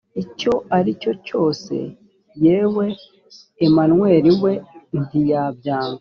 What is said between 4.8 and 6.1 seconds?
ntiyabyanga